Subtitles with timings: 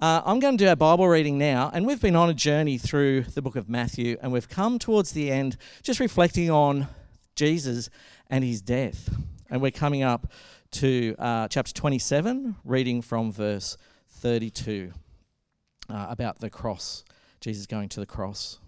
[0.00, 2.78] Uh, I'm going to do our Bible reading now, and we've been on a journey
[2.78, 6.86] through the book of Matthew, and we've come towards the end just reflecting on
[7.34, 7.90] Jesus
[8.30, 9.12] and his death.
[9.50, 10.30] And we're coming up
[10.72, 13.76] to uh, chapter 27, reading from verse
[14.08, 14.92] 32
[15.90, 17.02] uh, about the cross,
[17.40, 18.60] Jesus going to the cross.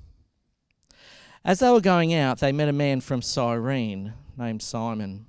[1.44, 5.26] As they were going out, they met a man from Cyrene named Simon,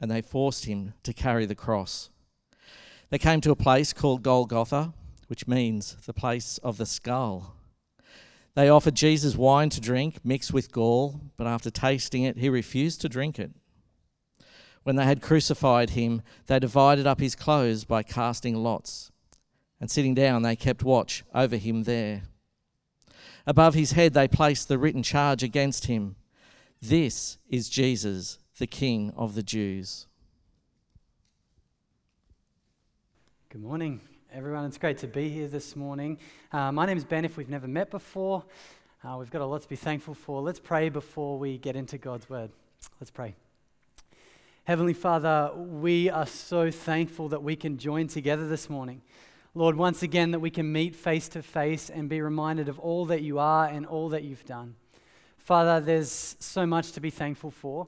[0.00, 2.10] and they forced him to carry the cross.
[3.10, 4.92] They came to a place called Golgotha
[5.26, 7.56] which means the place of the skull.
[8.54, 13.02] They offered Jesus wine to drink mixed with gall, but after tasting it, he refused
[13.02, 13.50] to drink it.
[14.82, 19.10] When they had crucified him, they divided up his clothes by casting lots.
[19.80, 22.22] And sitting down, they kept watch over him there.
[23.46, 26.16] Above his head, they placed the written charge against him
[26.80, 30.06] This is Jesus, the King of the Jews.
[33.50, 34.00] Good morning
[34.32, 34.64] everyone.
[34.64, 36.18] It's great to be here this morning.
[36.52, 37.24] Uh, my name is Ben.
[37.24, 38.44] If we've never met before,
[39.04, 40.42] uh, we've got a lot to be thankful for.
[40.42, 42.50] Let's pray before we get into God's word.
[43.00, 43.34] Let's pray.
[44.64, 49.00] Heavenly Father, we are so thankful that we can join together this morning.
[49.54, 53.06] Lord, once again, that we can meet face to face and be reminded of all
[53.06, 54.74] that you are and all that you've done.
[55.38, 57.86] Father, there's so much to be thankful for.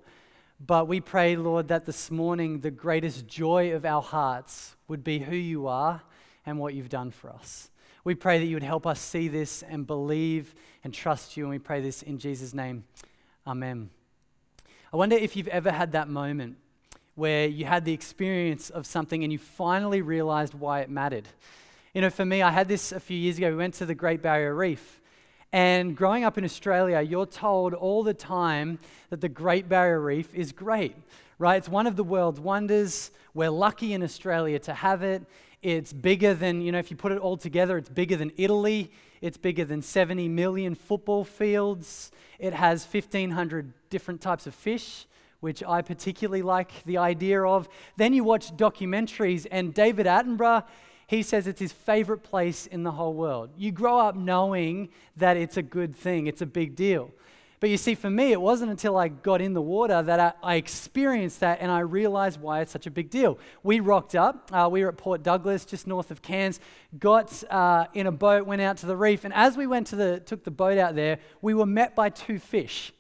[0.64, 5.18] But we pray, Lord, that this morning the greatest joy of our hearts would be
[5.18, 6.02] who you are
[6.48, 7.70] and what you've done for us.
[8.04, 11.44] We pray that you would help us see this and believe and trust you.
[11.44, 12.84] And we pray this in Jesus' name.
[13.46, 13.90] Amen.
[14.90, 16.56] I wonder if you've ever had that moment
[17.16, 21.28] where you had the experience of something and you finally realized why it mattered.
[21.92, 23.50] You know, for me, I had this a few years ago.
[23.50, 25.02] We went to the Great Barrier Reef.
[25.52, 28.78] And growing up in Australia, you're told all the time
[29.10, 30.94] that the Great Barrier Reef is great,
[31.38, 31.56] right?
[31.56, 33.10] It's one of the world's wonders.
[33.34, 35.22] We're lucky in Australia to have it.
[35.62, 38.92] It's bigger than, you know, if you put it all together, it's bigger than Italy.
[39.20, 42.12] It's bigger than 70 million football fields.
[42.38, 45.06] It has 1,500 different types of fish,
[45.40, 47.68] which I particularly like the idea of.
[47.96, 50.64] Then you watch documentaries, and David Attenborough,
[51.08, 53.50] he says it's his favorite place in the whole world.
[53.56, 57.10] You grow up knowing that it's a good thing, it's a big deal.
[57.60, 60.32] But you see, for me, it wasn't until I got in the water that I,
[60.42, 63.38] I experienced that and I realized why it's such a big deal.
[63.64, 64.50] We rocked up.
[64.52, 66.60] Uh, we were at Port Douglas, just north of Cairns,
[67.00, 69.96] got uh, in a boat, went out to the reef, and as we went to
[69.96, 72.92] the, took the boat out there, we were met by two fish.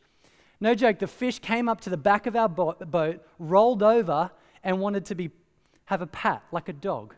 [0.60, 4.30] No joke, the fish came up to the back of our bo- boat, rolled over,
[4.64, 5.30] and wanted to be,
[5.84, 7.14] have a pat, like a dog.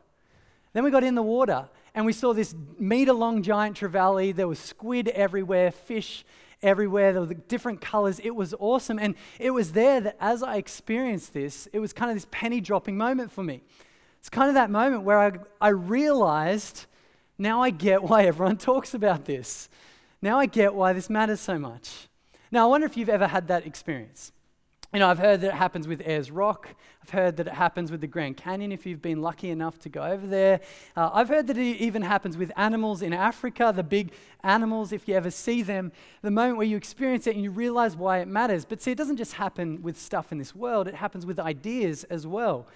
[0.74, 4.34] Then we got in the water, and we saw this meter long giant trevally.
[4.34, 6.24] There was squid everywhere, fish
[6.62, 7.12] everywhere.
[7.12, 8.20] There were different colors.
[8.20, 8.98] It was awesome.
[8.98, 12.60] And it was there that as I experienced this, it was kind of this penny
[12.60, 13.62] dropping moment for me.
[14.18, 16.86] It's kind of that moment where I, I realized
[17.38, 19.68] now I get why everyone talks about this.
[20.20, 22.08] Now I get why this matters so much.
[22.50, 24.32] Now, I wonder if you've ever had that experience.
[24.92, 26.74] You know, I've heard that it happens with Ayers Rock.
[27.00, 29.88] I've heard that it happens with the Grand Canyon if you've been lucky enough to
[29.88, 30.58] go over there.
[30.96, 34.10] Uh, I've heard that it even happens with animals in Africa, the big
[34.42, 35.92] animals, if you ever see them.
[36.22, 38.64] The moment where you experience it and you realize why it matters.
[38.64, 42.02] But see, it doesn't just happen with stuff in this world, it happens with ideas
[42.04, 42.66] as well.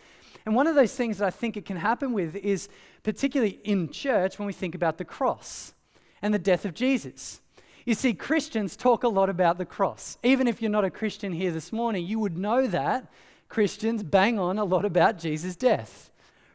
[0.47, 2.69] And one of those things that I think it can happen with is
[3.03, 5.75] particularly in church when we think about the cross
[6.23, 7.41] and the death of Jesus.
[7.85, 10.17] You see, Christians talk a lot about the cross.
[10.23, 13.11] Even if you're not a Christian here this morning, you would know that
[13.49, 16.11] Christians bang on a lot about Jesus' death,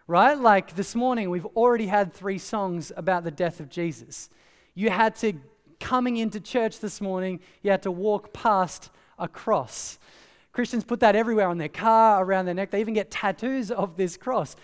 [0.08, 0.36] right?
[0.36, 4.32] Like this morning, we've already had three songs about the death of Jesus.
[4.74, 5.34] You had to,
[5.80, 8.90] coming into church this morning, you had to walk past
[9.20, 10.00] a cross.
[10.52, 12.72] Christians put that everywhere on their car, around their neck.
[12.72, 14.56] They even get tattoos of this cross.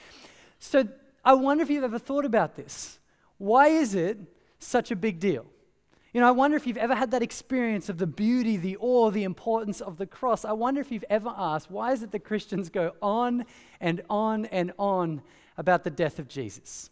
[0.57, 0.87] So
[1.23, 2.97] I wonder if you've ever thought about this.
[3.37, 4.17] Why is it
[4.57, 5.45] such a big deal?
[6.15, 9.09] You know, I wonder if you've ever had that experience of the beauty, the awe,
[9.09, 10.45] the importance of the cross.
[10.45, 13.45] I wonder if you've ever asked, why is it that Christians go on
[13.81, 15.21] and on and on
[15.57, 16.89] about the death of Jesus?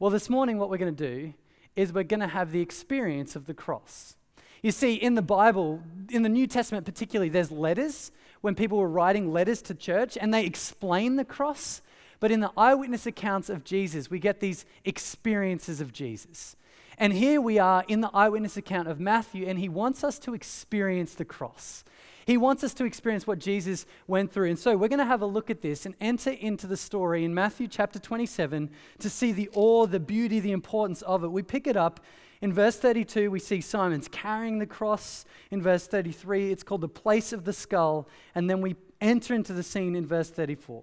[0.00, 1.32] Well, this morning, what we're going to do
[1.76, 4.16] is we're going to have the experience of the cross.
[4.64, 5.80] You see, in the Bible,
[6.10, 8.10] in the New Testament particularly, there's letters
[8.40, 11.82] when people were writing letters to church and they explain the cross.
[12.18, 16.56] But in the eyewitness accounts of Jesus, we get these experiences of Jesus.
[17.00, 20.34] And here we are in the eyewitness account of Matthew, and he wants us to
[20.34, 21.82] experience the cross.
[22.26, 24.50] He wants us to experience what Jesus went through.
[24.50, 27.24] And so we're going to have a look at this and enter into the story
[27.24, 28.68] in Matthew chapter 27
[28.98, 31.32] to see the awe, the beauty, the importance of it.
[31.32, 32.00] We pick it up
[32.42, 35.26] in verse 32, we see Simon's carrying the cross.
[35.50, 38.08] In verse 33, it's called the place of the skull.
[38.34, 40.82] And then we enter into the scene in verse 34.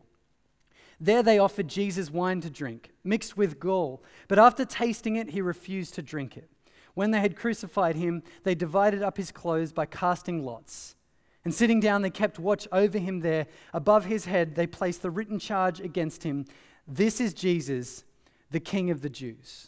[1.00, 4.04] There they offered Jesus wine to drink, mixed with gall.
[4.28, 6.50] But after tasting it, he refused to drink it.
[6.96, 10.96] When they had crucified him, they divided up his clothes by casting lots.
[11.46, 13.46] And sitting down, they kept watch over him there.
[13.74, 16.46] Above his head, they placed the written charge against him
[16.88, 18.04] This is Jesus,
[18.50, 19.68] the King of the Jews.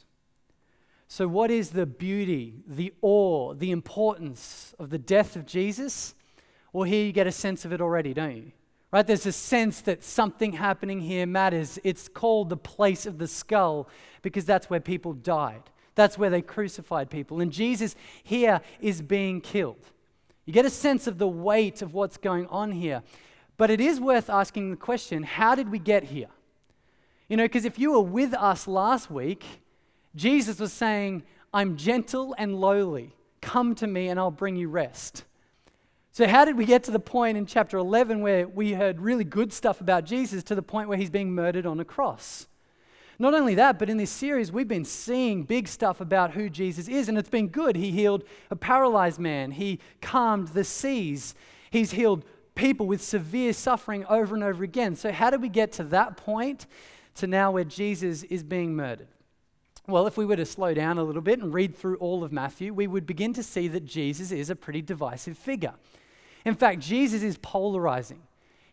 [1.08, 6.16] So, what is the beauty, the awe, the importance of the death of Jesus?
[6.74, 8.52] Well, here you get a sense of it already, don't you?
[8.92, 9.06] Right?
[9.06, 11.78] There's a sense that something happening here matters.
[11.84, 13.88] It's called the place of the skull
[14.22, 15.62] because that's where people died.
[15.96, 17.42] That's where they crucified people.
[17.42, 19.92] And Jesus here is being killed.
[20.46, 23.04] You get a sense of the weight of what's going on here.
[23.58, 26.30] But it is worth asking the question how did we get here?
[27.28, 29.46] You know, because if you were with us last week,
[30.16, 33.14] Jesus was saying, I'm gentle and lowly.
[33.42, 35.26] Come to me and I'll bring you rest.
[36.12, 39.24] So, how did we get to the point in chapter 11 where we heard really
[39.24, 42.48] good stuff about Jesus to the point where he's being murdered on a cross?
[43.22, 46.88] Not only that, but in this series, we've been seeing big stuff about who Jesus
[46.88, 47.76] is, and it's been good.
[47.76, 51.36] He healed a paralyzed man, he calmed the seas,
[51.70, 52.26] he's healed
[52.56, 54.96] people with severe suffering over and over again.
[54.96, 56.66] So, how did we get to that point
[57.16, 59.10] to now where Jesus is being murdered?
[59.88, 62.32] Well, if we were to slow down a little bit and read through all of
[62.32, 65.74] Matthew, we would begin to see that Jesus is a pretty divisive figure.
[66.50, 68.22] In fact, Jesus is polarizing.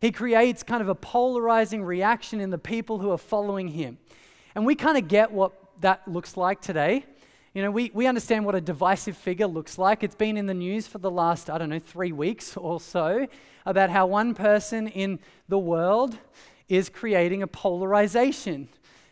[0.00, 3.99] He creates kind of a polarizing reaction in the people who are following him.
[4.55, 5.52] And we kind of get what
[5.82, 7.05] that looks like today.
[7.52, 10.02] You know, we, we understand what a divisive figure looks like.
[10.02, 13.26] It's been in the news for the last, I don't know, three weeks or so
[13.67, 15.19] about how one person in
[15.49, 16.17] the world
[16.70, 18.69] is creating a polarization.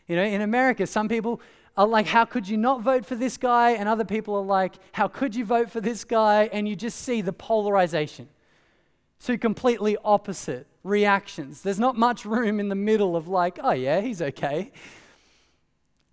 [0.08, 1.42] You know, in America, some people
[1.76, 3.72] are like, how could you not vote for this guy?
[3.72, 6.48] And other people are like, how could you vote for this guy?
[6.50, 8.28] And you just see the polarization.
[9.20, 11.62] Two completely opposite reactions.
[11.62, 14.72] There's not much room in the middle of, like, oh, yeah, he's okay.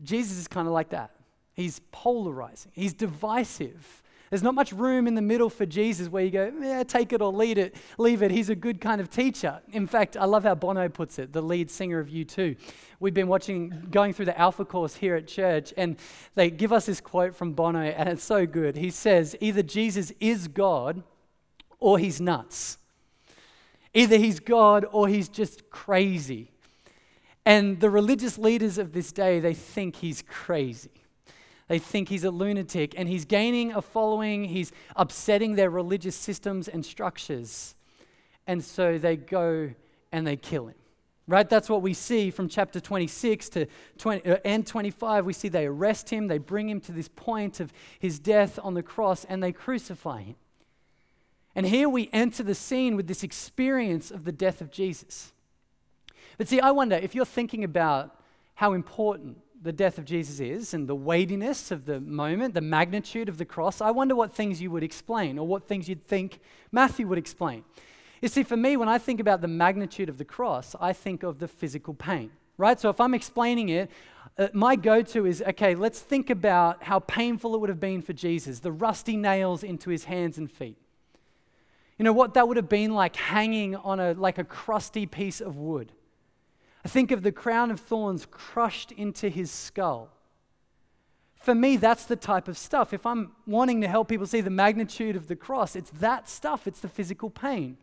[0.02, 1.12] Jesus is kind of like that.
[1.54, 4.02] He's polarizing, he's divisive.
[4.32, 7.22] There's not much room in the middle for Jesus where you go, yeah, take it
[7.22, 8.32] or leave it, leave it.
[8.32, 9.60] He's a good kind of teacher.
[9.74, 12.56] In fact, I love how Bono puts it, the lead singer of U2.
[13.02, 15.98] We've been watching, going through the Alpha course here at church, and
[16.36, 18.78] they give us this quote from Bono, and it's so good.
[18.78, 21.04] He says, either Jesus is God
[21.80, 22.78] or he's nuts.
[23.94, 26.52] Either he's God or he's just crazy.
[27.46, 30.92] And the religious leaders of this day, they think he's crazy.
[31.68, 36.68] They think he's a lunatic and he's gaining a following, he's upsetting their religious systems
[36.68, 37.76] and structures.
[38.46, 39.72] And so they go
[40.12, 40.76] and they kill him.
[41.28, 41.48] Right?
[41.48, 43.68] That's what we see from chapter 26 to
[43.98, 45.26] 20, uh, and 25.
[45.26, 48.74] We see they arrest him, they bring him to this point of his death on
[48.74, 50.36] the cross, and they crucify him.
[51.56, 55.34] And here we enter the scene with this experience of the death of Jesus.
[56.38, 58.20] But see, I wonder if you're thinking about
[58.56, 63.30] how important the death of Jesus is and the weightiness of the moment, the magnitude
[63.30, 66.40] of the cross, I wonder what things you would explain or what things you'd think
[66.72, 67.64] Matthew would explain.
[68.22, 71.24] You see, for me, when I think about the magnitude of the cross, I think
[71.24, 72.80] of the physical pain, right?
[72.80, 73.92] So if I'm explaining it,
[74.38, 78.02] uh, my go to is okay, let's think about how painful it would have been
[78.02, 80.78] for Jesus, the rusty nails into his hands and feet.
[82.02, 85.40] You know what that would have been like hanging on a like a crusty piece
[85.40, 85.92] of wood.
[86.84, 90.10] I think of the crown of thorns crushed into his skull.
[91.36, 92.92] For me, that's the type of stuff.
[92.92, 96.66] If I'm wanting to help people see the magnitude of the cross, it's that stuff,
[96.66, 97.78] it's the physical pain.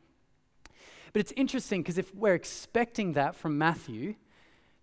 [1.12, 4.16] But it's interesting because if we're expecting that from Matthew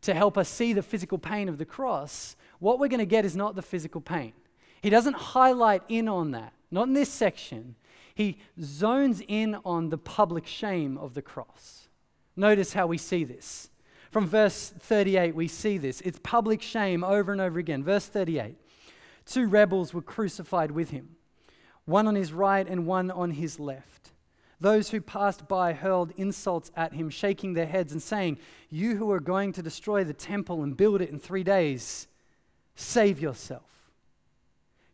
[0.04, 3.25] to help us see the physical pain of the cross, what we're going to get
[3.25, 4.32] is not the physical pain.
[4.82, 7.75] He doesn't highlight in on that, not in this section.
[8.16, 11.90] He zones in on the public shame of the cross.
[12.36, 13.70] Notice how we see this.
[14.10, 16.00] From verse 38, we see this.
[16.02, 17.84] It's public shame over and over again.
[17.84, 18.56] Verse 38
[19.26, 21.18] Two rebels were crucified with him,
[21.84, 24.12] one on his right and one on his left.
[24.62, 29.12] Those who passed by hurled insults at him, shaking their heads and saying, You who
[29.12, 32.08] are going to destroy the temple and build it in three days,
[32.76, 33.75] save yourself.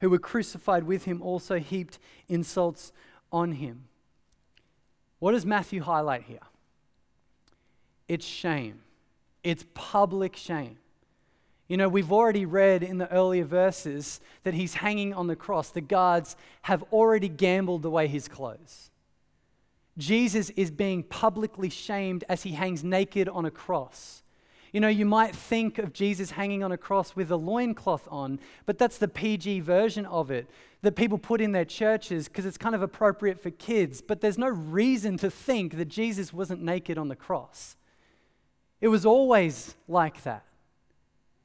[0.00, 2.92] who were crucified with him also heaped insults
[3.32, 3.84] on him.
[5.18, 6.38] What does Matthew highlight here?
[8.08, 8.80] It's shame,
[9.42, 10.78] it's public shame.
[11.68, 15.70] You know, we've already read in the earlier verses that he's hanging on the cross.
[15.70, 18.90] The guards have already gambled away his clothes.
[19.98, 24.22] Jesus is being publicly shamed as he hangs naked on a cross.
[24.72, 28.38] You know, you might think of Jesus hanging on a cross with a loincloth on,
[28.66, 30.48] but that's the PG version of it
[30.82, 34.00] that people put in their churches because it's kind of appropriate for kids.
[34.00, 37.76] But there's no reason to think that Jesus wasn't naked on the cross.
[38.80, 40.44] It was always like that.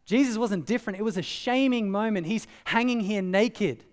[0.06, 1.00] Jesus wasn't different.
[1.00, 2.28] It was a shaming moment.
[2.28, 3.86] He's hanging here naked,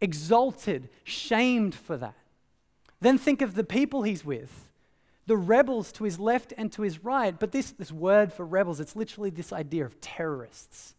[0.00, 2.16] exalted, shamed for that.
[3.00, 4.67] Then think of the people he's with
[5.28, 7.38] the rebels to his left and to his right.
[7.38, 10.94] But this, this word for rebels, it's literally this idea of terrorists.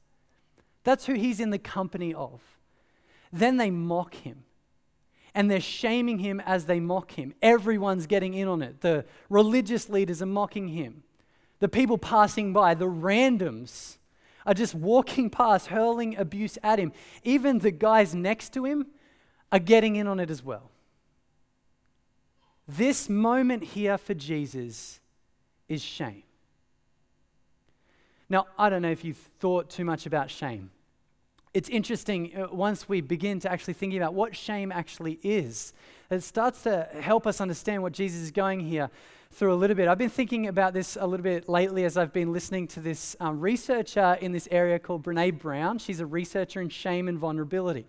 [0.83, 2.39] That's who he's in the company of.
[3.33, 4.43] Then they mock him.
[5.33, 7.33] And they're shaming him as they mock him.
[7.41, 8.81] Everyone's getting in on it.
[8.81, 11.03] The religious leaders are mocking him.
[11.59, 13.97] The people passing by, the randoms,
[14.45, 16.93] are just walking past, hurling abuse at him.
[17.23, 18.87] Even the guys next to him
[19.51, 20.69] are getting in on it as well.
[22.77, 24.99] This moment here for Jesus
[25.67, 26.21] is shame.
[28.29, 30.69] Now, I don't know if you've thought too much about shame.
[31.51, 35.73] It's interesting uh, once we begin to actually thinking about what shame actually is.
[36.11, 38.91] It starts to help us understand what Jesus is going here
[39.31, 39.87] through a little bit.
[39.87, 43.15] I've been thinking about this a little bit lately as I've been listening to this
[43.19, 45.79] um, researcher in this area called Brene Brown.
[45.79, 47.87] She's a researcher in shame and vulnerability.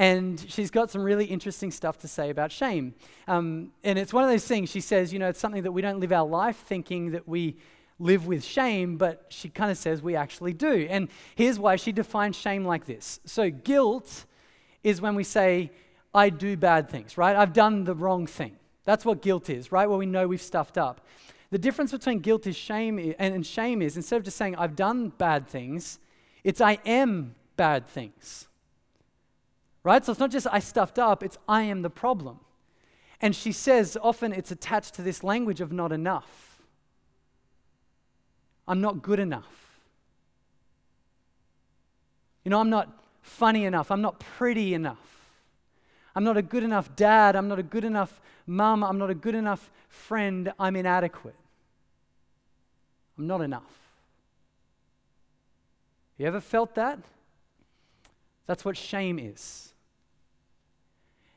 [0.00, 2.94] And she's got some really interesting stuff to say about shame.
[3.28, 5.82] Um, and it's one of those things, she says, you know, it's something that we
[5.82, 7.58] don't live our life thinking that we
[7.98, 10.86] live with shame, but she kind of says we actually do.
[10.88, 13.20] And here's why she defines shame like this.
[13.26, 14.24] So, guilt
[14.82, 15.70] is when we say,
[16.14, 17.36] I do bad things, right?
[17.36, 18.56] I've done the wrong thing.
[18.84, 19.86] That's what guilt is, right?
[19.86, 21.06] Where we know we've stuffed up.
[21.50, 25.10] The difference between guilt is shame and shame is instead of just saying I've done
[25.10, 25.98] bad things,
[26.42, 28.46] it's I am bad things.
[29.82, 30.04] Right?
[30.04, 32.40] So it's not just I stuffed up, it's I am the problem.
[33.20, 36.60] And she says often it's attached to this language of not enough.
[38.66, 39.80] I'm not good enough.
[42.44, 42.88] You know, I'm not
[43.22, 43.90] funny enough.
[43.90, 44.98] I'm not pretty enough.
[46.14, 47.36] I'm not a good enough dad.
[47.36, 48.82] I'm not a good enough mum.
[48.82, 50.52] I'm not a good enough friend.
[50.58, 51.34] I'm inadequate.
[53.18, 53.78] I'm not enough.
[56.16, 56.98] You ever felt that?
[58.46, 59.69] That's what shame is.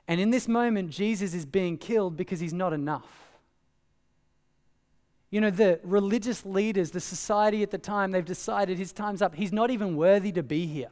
[0.08, 3.24] And in this moment, Jesus is being killed because he's not enough.
[5.30, 9.34] You know, the religious leaders, the society at the time, they've decided his time's up.
[9.34, 10.92] He's not even worthy to be here.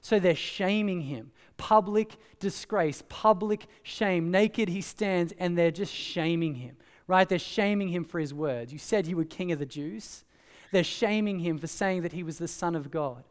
[0.00, 1.32] So they're shaming him.
[1.56, 4.30] Public disgrace, public shame.
[4.30, 6.76] Naked he stands, and they're just shaming him,
[7.06, 7.28] right?
[7.28, 8.72] They're shaming him for his words.
[8.72, 10.24] You said you were king of the Jews.
[10.72, 13.24] They're shaming him for saying that he was the Son of God.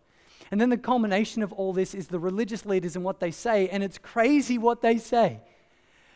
[0.52, 3.70] And then the culmination of all this is the religious leaders and what they say.
[3.70, 5.42] And it's crazy what they say.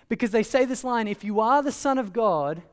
[0.09, 2.63] Because they say this line if you are the Son of God,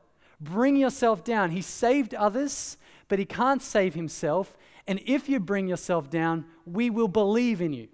[0.40, 1.50] bring yourself down.
[1.50, 2.76] He saved others,
[3.08, 4.56] but he can't save himself.
[4.86, 7.88] And if you bring yourself down, we will believe in you.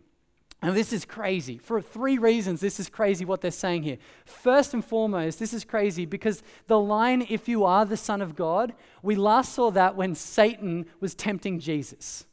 [0.63, 1.59] And this is crazy.
[1.59, 3.99] For three reasons, this is crazy what they're saying here.
[4.25, 8.35] First and foremost, this is crazy because the line, if you are the Son of
[8.35, 12.25] God, we last saw that when Satan was tempting Jesus.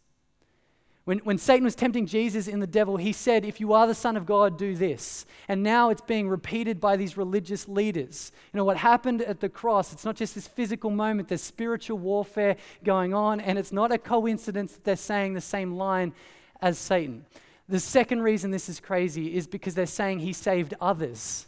[1.06, 3.96] When, when Satan was tempting Jesus in the devil, he said, If you are the
[3.96, 5.26] Son of God, do this.
[5.50, 8.32] And now it's being repeated by these religious leaders.
[8.54, 11.98] You know, what happened at the cross, it's not just this physical moment, there's spiritual
[11.98, 12.56] warfare
[12.86, 16.14] going on, and it's not a coincidence that they're saying the same line
[16.62, 17.26] as Satan.
[17.68, 21.48] The second reason this is crazy is because they're saying he saved others,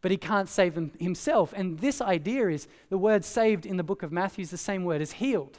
[0.00, 1.52] but he can't save them himself.
[1.54, 4.84] And this idea is the word saved in the book of Matthew is the same
[4.84, 5.58] word as healed.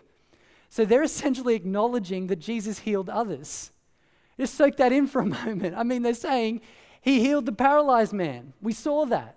[0.70, 3.72] So they're essentially acknowledging that Jesus healed others.
[4.40, 5.76] Just soak that in for a moment.
[5.76, 6.62] I mean, they're saying
[7.02, 8.54] he healed the paralyzed man.
[8.62, 9.36] We saw that.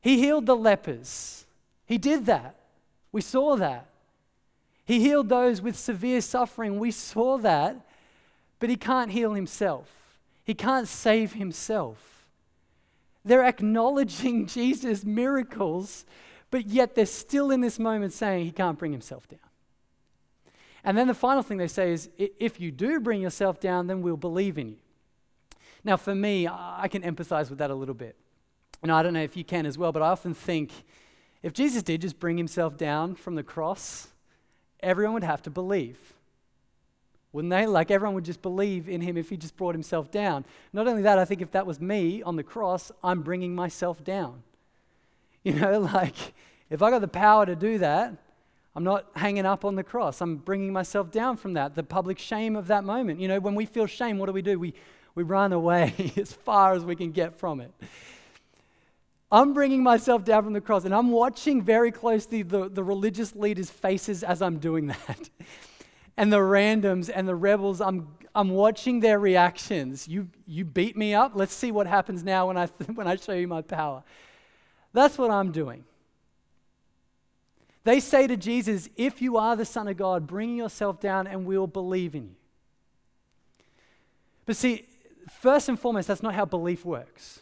[0.00, 1.44] He healed the lepers.
[1.86, 2.56] He did that.
[3.12, 3.86] We saw that.
[4.84, 6.78] He healed those with severe suffering.
[6.78, 7.76] We saw that.
[8.60, 9.88] But he can't heal himself,
[10.44, 12.26] he can't save himself.
[13.24, 16.06] They're acknowledging Jesus' miracles,
[16.50, 19.40] but yet they're still in this moment saying he can't bring himself down.
[20.84, 24.02] And then the final thing they say is if you do bring yourself down, then
[24.02, 24.76] we'll believe in you.
[25.84, 28.16] Now, for me, I can empathize with that a little bit.
[28.82, 30.70] And I don't know if you can as well, but I often think
[31.42, 34.08] if Jesus did just bring himself down from the cross,
[34.80, 35.98] everyone would have to believe.
[37.32, 37.66] Wouldn't they?
[37.66, 40.44] Like everyone would just believe in him if he just brought himself down.
[40.72, 44.02] Not only that, I think if that was me on the cross, I'm bringing myself
[44.02, 44.42] down.
[45.44, 46.16] You know, like
[46.68, 48.14] if I got the power to do that,
[48.74, 50.20] I'm not hanging up on the cross.
[50.20, 53.20] I'm bringing myself down from that, the public shame of that moment.
[53.20, 54.58] You know, when we feel shame, what do we do?
[54.58, 54.74] We,
[55.14, 57.72] we run away as far as we can get from it.
[59.32, 63.34] I'm bringing myself down from the cross and I'm watching very closely the, the religious
[63.36, 65.30] leaders' faces as I'm doing that.
[66.16, 70.08] and the randoms and the rebels, I'm, I'm watching their reactions.
[70.08, 71.32] You, you beat me up?
[71.34, 74.02] Let's see what happens now when I, when I show you my power.
[74.92, 75.84] That's what I'm doing.
[77.84, 81.46] They say to Jesus, If you are the Son of God, bring yourself down and
[81.46, 82.36] we'll believe in you.
[84.46, 84.86] But see,
[85.28, 87.40] first and foremost, that's not how belief works.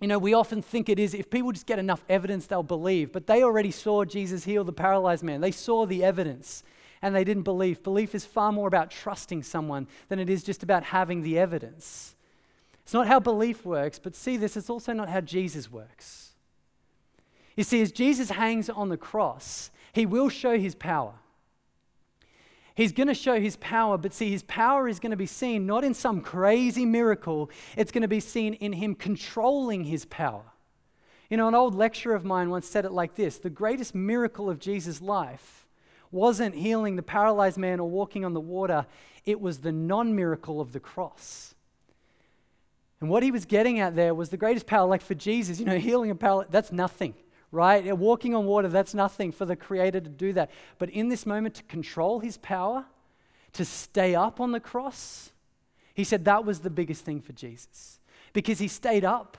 [0.00, 3.12] You know, we often think it is if people just get enough evidence, they'll believe.
[3.12, 6.62] But they already saw Jesus heal the paralyzed man, they saw the evidence
[7.00, 7.82] and they didn't believe.
[7.82, 12.14] Belief is far more about trusting someone than it is just about having the evidence.
[12.82, 16.33] It's not how belief works, but see this, it's also not how Jesus works.
[17.56, 21.14] You see, as Jesus hangs on the cross, he will show his power.
[22.74, 25.64] He's going to show his power, but see, his power is going to be seen
[25.64, 30.42] not in some crazy miracle, it's going to be seen in him controlling his power.
[31.30, 34.50] You know, an old lecturer of mine once said it like this The greatest miracle
[34.50, 35.66] of Jesus' life
[36.10, 38.86] wasn't healing the paralyzed man or walking on the water,
[39.24, 41.54] it was the non miracle of the cross.
[43.00, 45.66] And what he was getting at there was the greatest power, like for Jesus, you
[45.66, 47.14] know, healing a paralyzed, that's nothing
[47.54, 47.96] right?
[47.96, 50.50] Walking on water, that's nothing for the Creator to do that.
[50.78, 52.84] But in this moment, to control His power,
[53.52, 55.30] to stay up on the cross,
[55.94, 58.00] He said that was the biggest thing for Jesus.
[58.32, 59.38] Because He stayed up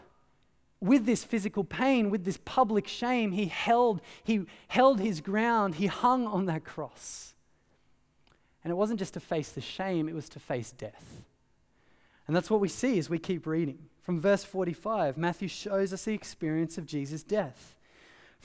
[0.81, 5.87] with this physical pain, with this public shame, He held, he held His ground, He
[5.87, 7.33] hung on that cross.
[8.63, 11.21] And it wasn't just to face the shame, it was to face death.
[12.27, 13.77] And that's what we see as we keep reading.
[14.01, 17.74] From verse 45, Matthew shows us the experience of Jesus' death.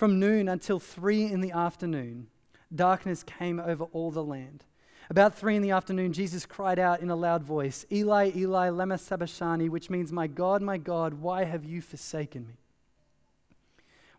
[0.01, 2.29] From noon until three in the afternoon,
[2.75, 4.65] darkness came over all the land.
[5.11, 8.99] About three in the afternoon, Jesus cried out in a loud voice, Eli, Eli, lema
[8.99, 12.55] sabachthani, which means, My God, my God, why have you forsaken me?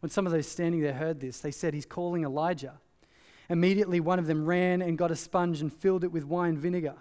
[0.01, 2.73] When some of those standing there heard this, they said, He's calling Elijah.
[3.49, 6.97] Immediately, one of them ran and got a sponge and filled it with wine vinegar,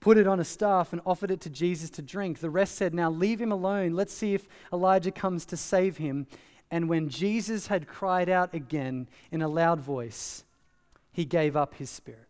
[0.00, 2.40] put it on a staff, and offered it to Jesus to drink.
[2.40, 3.94] The rest said, Now leave him alone.
[3.94, 6.26] Let's see if Elijah comes to save him.
[6.70, 10.44] And when Jesus had cried out again in a loud voice,
[11.12, 12.28] he gave up his spirit.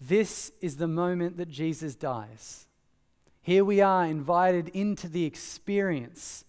[0.00, 2.66] This is the moment that Jesus dies.
[3.40, 6.44] Here we are invited into the experience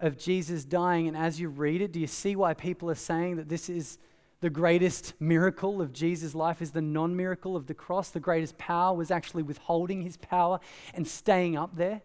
[0.00, 1.06] of Jesus dying.
[1.08, 3.98] And as you read it, do you see why people are saying that this is
[4.40, 8.10] the greatest miracle of Jesus' life is the non miracle of the cross?
[8.10, 10.58] The greatest power was actually withholding his power
[10.94, 12.02] and staying up there.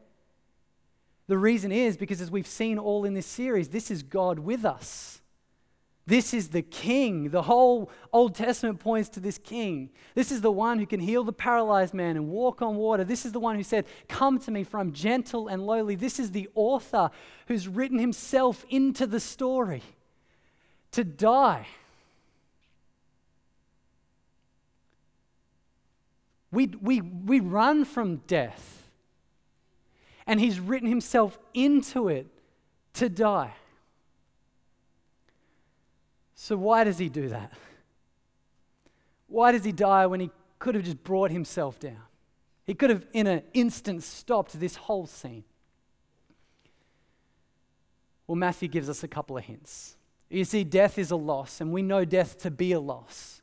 [1.27, 4.63] The reason is because, as we've seen all in this series, this is God with
[4.63, 5.21] us.
[6.05, 7.31] This is the king.
[7.31, 9.89] The whole Old Testament points to this king.
[10.15, 13.03] This is the one who can heal the paralyzed man and walk on water.
[13.03, 15.95] This is the one who said, Come to me, for I'm gentle and lowly.
[15.95, 17.11] This is the author
[17.47, 19.83] who's written himself into the story
[20.91, 21.67] to die.
[26.53, 28.76] We, we, we run from death
[30.27, 32.27] and he's written himself into it
[32.93, 33.53] to die.
[36.35, 37.51] So, why does he do that?
[39.27, 42.01] Why does he die when he could have just brought himself down?
[42.65, 45.45] He could have, in an instant, stopped this whole scene.
[48.27, 49.95] Well, Matthew gives us a couple of hints.
[50.29, 53.36] You see, death is a loss, and we know death to be a loss.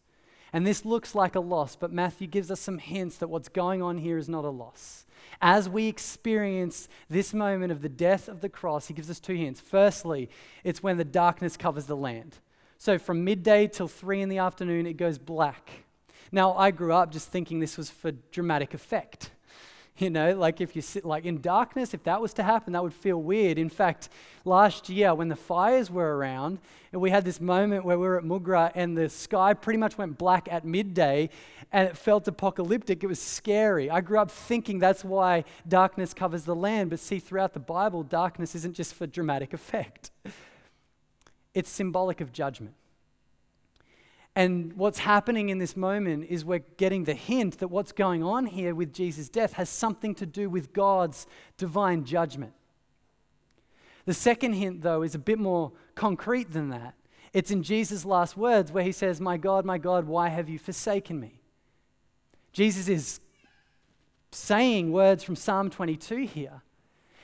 [0.55, 3.83] And this looks like a loss, but Matthew gives us some hints that what's going
[3.83, 5.05] on here is not a loss
[5.41, 9.35] as we experience this moment of the death of the cross, he gives us two
[9.35, 9.61] hints.
[9.61, 10.31] Firstly,
[10.63, 12.39] it's when the darkness covers the land.
[12.79, 15.71] So from midday till three in the afternoon, it goes black.
[16.33, 19.31] Now, I grew up just thinking this was for dramatic effect.
[19.97, 22.83] You know, like if you sit like in darkness, if that was to happen, that
[22.83, 23.59] would feel weird.
[23.59, 24.09] In fact,
[24.45, 26.59] last year when the fires were around,
[26.91, 29.97] and we had this moment where we were at Mugra and the sky pretty much
[29.97, 31.31] went black at midday
[31.71, 33.05] and it felt apocalyptic.
[33.05, 33.89] It was scary.
[33.89, 36.91] I grew up thinking that's why darkness covers the land.
[36.91, 40.11] But see, throughout the Bible, darkness isn't just for dramatic effect,
[41.53, 42.75] it's symbolic of judgment.
[44.37, 48.47] And what's happening in this moment is we're getting the hint that what's going on
[48.47, 52.53] here with Jesus' death has something to do with God's divine judgment.
[54.07, 56.95] The second hint, though, is a bit more concrete than that.
[57.33, 60.59] It's in Jesus' last words where he says, My God, my God, why have you
[60.59, 61.41] forsaken me?
[62.53, 63.21] Jesus is
[64.31, 66.63] saying words from Psalm 22 here.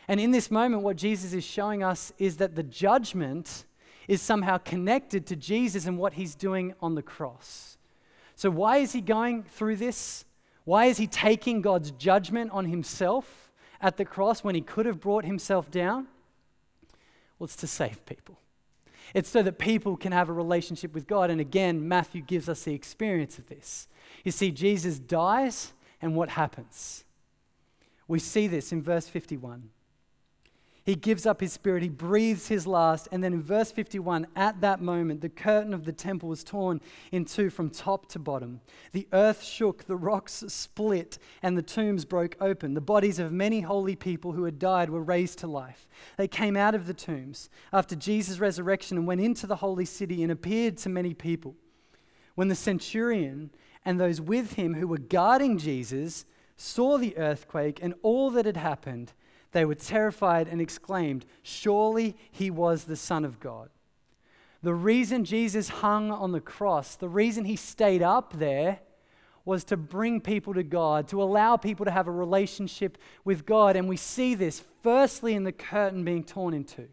[0.09, 3.65] And in this moment, what Jesus is showing us is that the judgment
[4.11, 7.79] is somehow connected to Jesus and what he's doing on the cross.
[8.35, 10.25] So, why is he going through this?
[10.65, 14.99] Why is he taking God's judgment on himself at the cross when he could have
[14.99, 16.09] brought himself down?
[17.39, 18.41] Well, it's to save people.
[19.15, 21.31] It's so that people can have a relationship with God.
[21.31, 23.87] And again, Matthew gives us the experience of this.
[24.25, 27.05] You see, Jesus dies, and what happens?
[28.09, 29.71] We see this in verse 51.
[30.85, 34.61] He gives up his spirit, he breathes his last, and then in verse 51, at
[34.63, 36.81] that moment, the curtain of the temple was torn
[37.13, 38.61] in two from top to bottom.
[38.93, 42.75] The earth shook, the rocks split, and the tombs broke open.
[42.75, 45.87] The bodies of many holy people who had died were raised to life.
[46.17, 50.23] They came out of the tombs after Jesus' resurrection and went into the holy city
[50.23, 51.57] and appeared to many people.
[52.35, 53.51] When the centurion
[53.85, 56.25] and those with him who were guarding Jesus
[56.57, 59.13] saw the earthquake and all that had happened,
[59.53, 63.71] they were terrified and exclaimed, Surely he was the Son of God.
[64.63, 68.81] The reason Jesus hung on the cross, the reason he stayed up there,
[69.45, 73.75] was to bring people to God, to allow people to have a relationship with God.
[73.75, 76.89] And we see this firstly in the curtain being torn in two.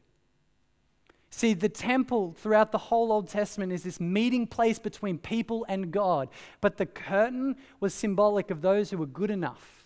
[1.29, 5.91] See, the temple throughout the whole Old Testament is this meeting place between people and
[5.91, 6.29] God.
[6.61, 9.76] But the curtain was symbolic of those who were good enough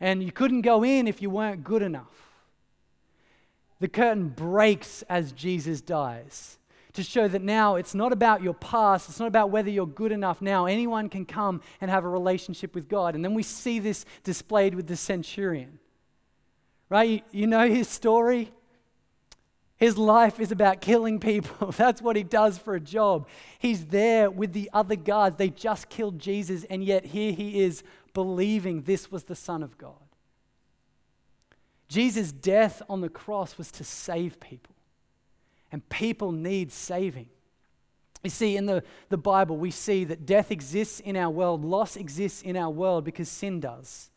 [0.00, 2.26] and you couldn't go in if you weren't good enough.
[3.80, 6.58] The curtain breaks as Jesus dies
[6.96, 10.12] to show that now it's not about your past, it's not about whether you're good
[10.12, 10.66] enough now.
[10.66, 13.14] Anyone can come and have a relationship with God.
[13.14, 15.78] And then we see this displayed with the centurion.
[16.88, 17.24] Right?
[17.32, 18.52] You, know his story?
[19.76, 21.72] His life is about killing people.
[21.76, 23.28] That's what he does for a job.
[23.58, 25.36] He's there with the other guards.
[25.36, 27.82] They just killed Jesus, and yet here he is
[28.16, 29.92] believing this was the Son of God.
[31.86, 34.74] Jesus' death on the cross was to save people,
[35.70, 37.28] and people need saving.
[38.24, 41.94] You see, in the, the Bible, we see that death exists in our world, loss
[41.94, 44.08] exists in our world because sin does.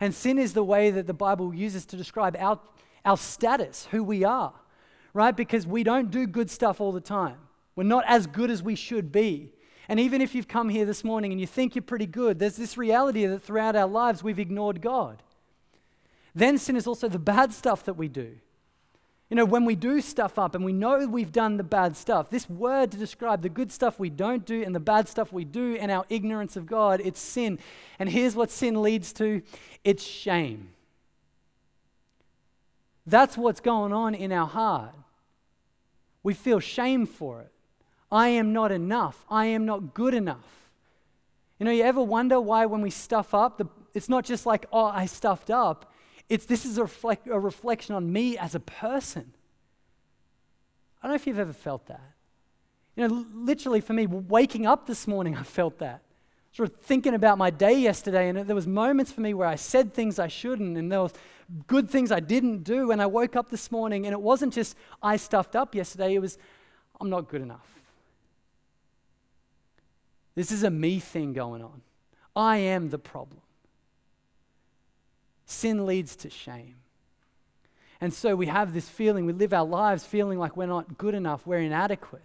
[0.00, 2.58] And sin is the way that the Bible uses to describe our,
[3.04, 4.54] our status, who we are,
[5.12, 5.36] right?
[5.36, 7.36] Because we don't do good stuff all the time.
[7.76, 9.52] We're not as good as we should be.
[9.88, 12.56] And even if you've come here this morning and you think you're pretty good, there's
[12.56, 15.22] this reality that throughout our lives we've ignored God.
[16.34, 18.36] Then sin is also the bad stuff that we do.
[19.28, 22.28] You know, when we do stuff up and we know we've done the bad stuff,
[22.28, 25.44] this word to describe the good stuff we don't do and the bad stuff we
[25.44, 27.58] do and our ignorance of God, it's sin.
[27.98, 29.40] And here's what sin leads to
[29.84, 30.74] it's shame.
[33.06, 34.94] That's what's going on in our heart.
[36.22, 37.52] We feel shame for it.
[38.12, 39.24] I am not enough.
[39.30, 40.68] I am not good enough.
[41.58, 44.66] You know, you ever wonder why when we stuff up, the, it's not just like,
[44.70, 45.90] oh, I stuffed up.
[46.28, 49.32] It's this is a, reflect, a reflection on me as a person.
[51.02, 52.12] I don't know if you've ever felt that.
[52.96, 56.02] You know, literally for me, waking up this morning, I felt that.
[56.52, 59.54] Sort of thinking about my day yesterday, and there was moments for me where I
[59.54, 61.14] said things I shouldn't, and there was
[61.66, 62.90] good things I didn't do.
[62.90, 66.14] And I woke up this morning, and it wasn't just I stuffed up yesterday.
[66.14, 66.36] It was
[67.00, 67.81] I'm not good enough.
[70.34, 71.82] This is a me thing going on.
[72.34, 73.40] I am the problem.
[75.46, 76.76] Sin leads to shame.
[78.00, 81.14] And so we have this feeling, we live our lives feeling like we're not good
[81.14, 82.22] enough, we're inadequate.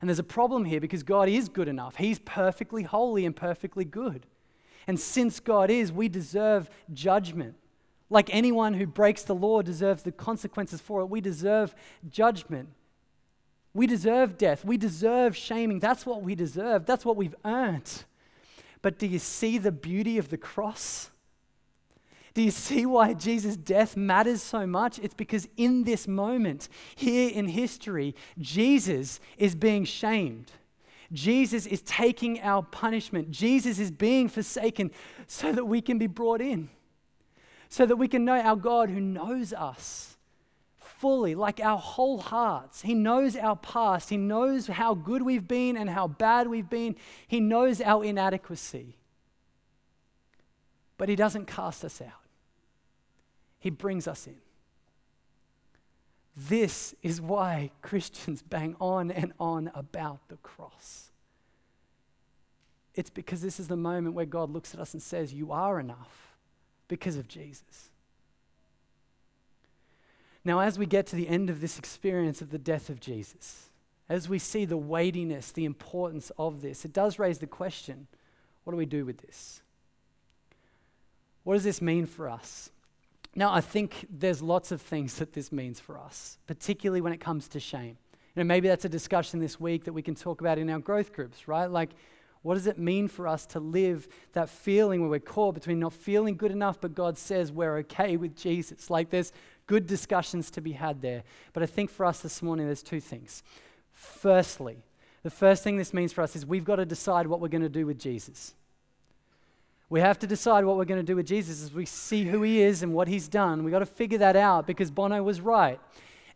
[0.00, 1.96] And there's a problem here because God is good enough.
[1.96, 4.26] He's perfectly holy and perfectly good.
[4.86, 7.54] And since God is, we deserve judgment.
[8.10, 11.74] Like anyone who breaks the law deserves the consequences for it, we deserve
[12.08, 12.68] judgment.
[13.76, 14.64] We deserve death.
[14.64, 15.80] We deserve shaming.
[15.80, 16.86] That's what we deserve.
[16.86, 18.04] That's what we've earned.
[18.80, 21.10] But do you see the beauty of the cross?
[22.32, 24.98] Do you see why Jesus' death matters so much?
[24.98, 30.52] It's because in this moment, here in history, Jesus is being shamed.
[31.12, 33.30] Jesus is taking our punishment.
[33.30, 34.90] Jesus is being forsaken
[35.26, 36.70] so that we can be brought in,
[37.68, 40.15] so that we can know our God who knows us
[40.98, 42.82] fully, like our whole hearts.
[42.82, 44.10] He knows our past.
[44.10, 46.96] He knows how good we've been and how bad we've been.
[47.26, 48.96] He knows our inadequacy.
[50.98, 52.28] But He doesn't cast us out,
[53.58, 54.36] He brings us in.
[56.36, 61.10] This is why Christians bang on and on about the cross.
[62.94, 65.78] It's because this is the moment where God looks at us and says, You are
[65.78, 66.34] enough
[66.88, 67.90] because of Jesus.
[70.46, 73.70] Now, as we get to the end of this experience of the death of Jesus,
[74.08, 78.06] as we see the weightiness, the importance of this, it does raise the question
[78.62, 79.60] what do we do with this?
[81.42, 82.70] What does this mean for us?
[83.34, 87.20] Now, I think there's lots of things that this means for us, particularly when it
[87.20, 87.98] comes to shame.
[88.36, 90.78] You know, maybe that's a discussion this week that we can talk about in our
[90.78, 91.68] growth groups, right?
[91.68, 91.90] Like,
[92.42, 95.92] what does it mean for us to live that feeling where we're caught between not
[95.92, 98.88] feeling good enough, but God says we're okay with Jesus?
[98.88, 99.32] Like, there's
[99.66, 101.22] good discussions to be had there.
[101.52, 103.42] But I think for us this morning, there's two things.
[103.92, 104.78] Firstly,
[105.22, 107.62] the first thing this means for us is we've got to decide what we're going
[107.62, 108.54] to do with Jesus.
[109.88, 112.42] We have to decide what we're going to do with Jesus as we see who
[112.42, 113.62] he is and what he's done.
[113.62, 115.80] We've got to figure that out because Bono was right.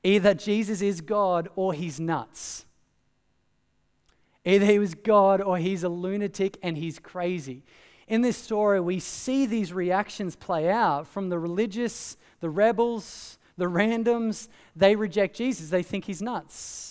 [0.02, 2.64] Either Jesus is God or he's nuts.
[4.44, 7.62] Either he was God or he's a lunatic and he's crazy.
[8.10, 13.66] In this story, we see these reactions play out from the religious, the rebels, the
[13.66, 14.48] randoms.
[14.76, 16.90] They reject Jesus, they think he's nuts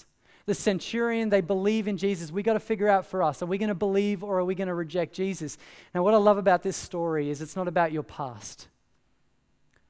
[0.50, 2.32] the centurion, they believe in Jesus.
[2.32, 4.56] We got to figure out for us are we going to believe or are we
[4.56, 5.60] going to reject Jesus?
[5.94, 8.68] Now, what I love about this story is it's not about your past.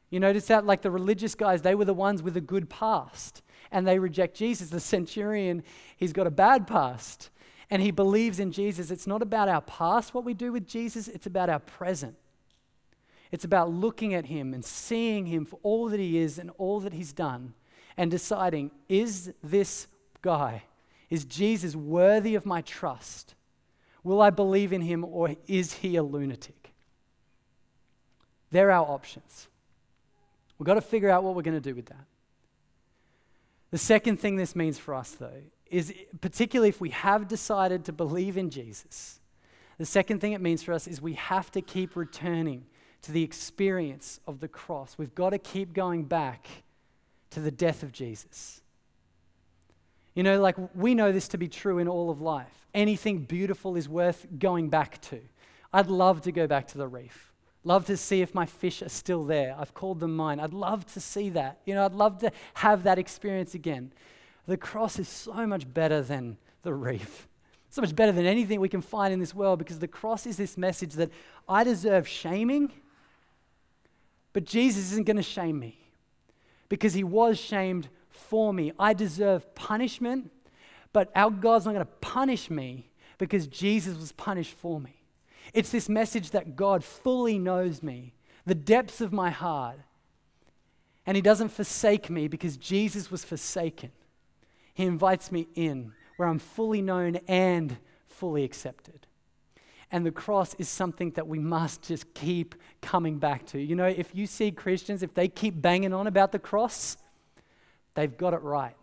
[0.10, 3.42] You notice that, like the religious guys, they were the ones with a good past
[3.72, 4.70] and they reject Jesus.
[4.70, 5.64] The centurion,
[5.96, 7.30] he's got a bad past
[7.70, 8.92] and he believes in Jesus.
[8.92, 12.16] It's not about our past, what we do with Jesus, it's about our present.
[13.32, 16.80] It's about looking at him and seeing him for all that he is and all
[16.80, 17.54] that he's done
[17.96, 19.88] and deciding, is this
[20.22, 20.64] guy?
[21.10, 23.36] Is Jesus worthy of my trust?
[24.04, 26.72] Will I believe in him or is he a lunatic?
[28.52, 29.48] They're our options.
[30.58, 32.06] We've got to figure out what we're going to do with that.
[33.72, 37.94] The second thing this means for us, though, is particularly if we have decided to
[37.94, 39.20] believe in Jesus,
[39.78, 42.66] the second thing it means for us is we have to keep returning
[43.02, 44.96] to the experience of the cross.
[44.98, 46.48] We've got to keep going back
[47.32, 48.62] to the death of Jesus.
[50.16, 52.68] You know, like we know this to be true in all of life.
[52.74, 55.22] Anything beautiful is worth going back to.
[55.72, 57.32] I'd love to go back to the reef.
[57.64, 59.56] Love to see if my fish are still there.
[59.58, 60.40] I've called them mine.
[60.40, 61.60] I'd love to see that.
[61.66, 63.92] You know, I'd love to have that experience again.
[64.50, 67.28] The cross is so much better than the reef.
[67.72, 70.38] So much better than anything we can find in this world because the cross is
[70.38, 71.12] this message that
[71.48, 72.72] I deserve shaming,
[74.34, 75.78] but Jesus isn't going to shame me
[76.68, 78.72] because he was shamed for me.
[78.80, 80.32] I deserve punishment,
[80.94, 85.04] but our God's not going to punish me because Jesus was punished for me.
[85.54, 88.16] It's this message that God fully knows me,
[88.48, 89.78] the depths of my heart,
[91.06, 93.92] and He doesn't forsake me because Jesus was forsaken.
[94.80, 99.08] He invites me in where I'm fully known and fully accepted.
[99.92, 103.60] And the cross is something that we must just keep coming back to.
[103.60, 106.98] You know, if you see Christians, if they keep banging on about the cross,
[108.00, 108.78] They've got it right.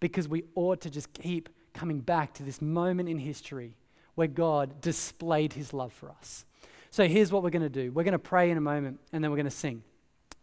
[0.00, 3.76] Because we ought to just keep coming back to this moment in history
[4.16, 6.44] where God displayed his love for us.
[6.90, 9.22] So here's what we're going to do we're going to pray in a moment and
[9.22, 9.84] then we're going to sing.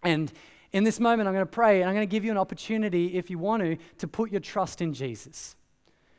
[0.04, 0.32] And
[0.76, 3.16] in this moment, I'm going to pray and I'm going to give you an opportunity,
[3.16, 5.56] if you want to, to put your trust in Jesus.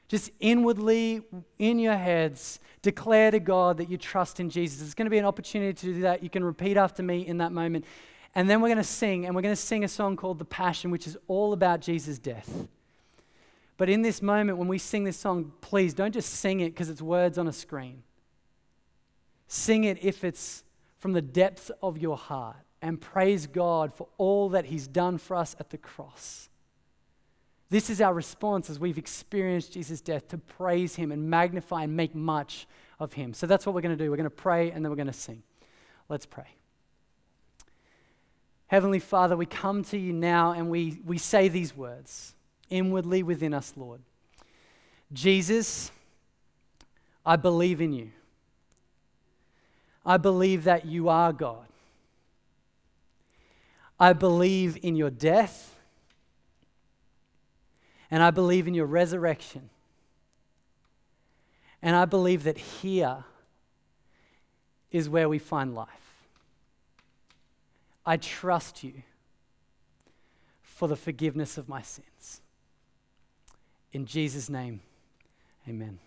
[0.08, 1.20] Just inwardly,
[1.58, 4.80] in your heads, declare to God that you trust in Jesus.
[4.80, 6.22] It's going to be an opportunity to do that.
[6.22, 7.84] You can repeat after me in that moment.
[8.34, 10.46] And then we're going to sing, and we're going to sing a song called The
[10.46, 12.66] Passion, which is all about Jesus' death.
[13.76, 16.88] But in this moment, when we sing this song, please don't just sing it because
[16.88, 18.04] it's words on a screen.
[19.48, 20.64] Sing it if it's
[20.96, 25.36] from the depths of your heart and praise God for all that He's done for
[25.36, 26.48] us at the cross.
[27.68, 31.96] This is our response as we've experienced Jesus' death to praise Him and magnify and
[31.96, 32.66] make much
[33.00, 33.34] of Him.
[33.34, 34.10] So that's what we're going to do.
[34.10, 35.42] We're going to pray and then we're going to sing.
[36.08, 36.46] Let's pray.
[38.68, 42.34] Heavenly Father, we come to you now and we, we say these words
[42.70, 44.00] inwardly within us, Lord.
[45.12, 45.90] Jesus,
[47.24, 48.10] I believe in you.
[50.04, 51.66] I believe that you are God.
[53.98, 55.74] I believe in your death.
[58.10, 59.70] And I believe in your resurrection.
[61.82, 63.24] And I believe that here
[64.90, 65.88] is where we find life.
[68.04, 69.02] I trust you
[70.62, 72.40] for the forgiveness of my sins.
[73.92, 74.80] In Jesus' name,
[75.68, 75.98] amen.